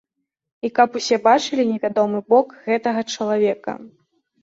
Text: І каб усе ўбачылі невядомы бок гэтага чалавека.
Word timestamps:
І 0.67 0.71
каб 0.79 0.97
усе 1.01 1.19
ўбачылі 1.19 1.67
невядомы 1.73 2.25
бок 2.35 2.59
гэтага 2.67 3.01
чалавека. 3.15 3.81